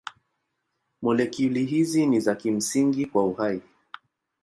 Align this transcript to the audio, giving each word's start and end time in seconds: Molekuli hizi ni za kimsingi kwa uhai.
Molekuli 1.01 1.65
hizi 1.65 2.05
ni 2.05 2.19
za 2.19 2.35
kimsingi 2.35 3.05
kwa 3.05 3.23
uhai. 3.25 3.61